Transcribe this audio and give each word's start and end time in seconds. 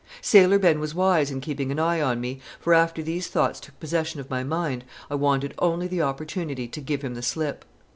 Sailor 0.19 0.57
Ben 0.57 0.79
was 0.79 0.95
wise 0.95 1.29
in 1.29 1.41
keeping 1.41 1.71
an 1.71 1.77
eye 1.77 2.01
on 2.01 2.19
me, 2.19 2.39
for 2.59 2.73
after 2.73 3.03
these 3.03 3.27
thoughts 3.27 3.59
took 3.59 3.79
possession 3.79 4.19
of 4.19 4.31
my 4.31 4.43
mind, 4.43 4.83
I 5.11 5.13
wanted 5.13 5.53
only 5.59 5.85
the 5.87 6.01
opportunity 6.01 6.67
to 6.67 6.81
give 6.81 7.03
him 7.03 7.13
the 7.13 7.21
slip. 7.21 7.63